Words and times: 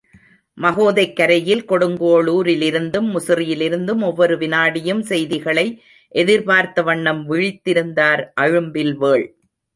மகோதைக் 0.57 1.15
கரையில் 1.15 1.65
கொடுங்கோளுரிலிருந்தும், 1.69 3.07
முசிறியிலிருந்தும் 3.11 4.01
ஒவ்வொரு 4.01 4.37
விநாடியும் 4.37 5.01
செய்திகளை 5.01 5.83
எதிர்பார்த்த 6.15 6.81
வண்ணம் 6.81 7.31
விழித்திருந்தார் 7.31 8.25
அழும்பில்வேள். 8.41 9.25